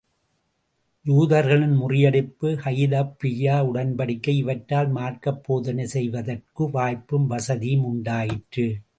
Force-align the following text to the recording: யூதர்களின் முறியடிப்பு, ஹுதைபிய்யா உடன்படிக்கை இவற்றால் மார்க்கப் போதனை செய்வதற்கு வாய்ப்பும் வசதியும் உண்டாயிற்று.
யூதர்களின் 1.05 1.75
முறியடிப்பு, 1.81 2.55
ஹுதைபிய்யா 2.65 3.57
உடன்படிக்கை 3.73 4.29
இவற்றால் 4.29 4.89
மார்க்கப் 4.89 5.43
போதனை 5.43 5.85
செய்வதற்கு 5.85 6.69
வாய்ப்பும் 6.69 7.27
வசதியும் 7.27 7.83
உண்டாயிற்று. 7.83 8.81